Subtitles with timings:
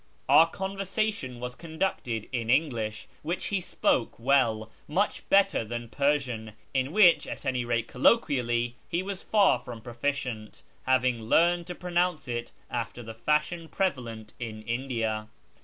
[0.27, 6.91] Our conversation was conducted in English, which he spoke well— much better than Persian, in
[6.91, 12.51] which, at any rate colloquially, he was far from proficient, having learned to pronounce it
[12.67, 15.27] after the fashion prevalent in India.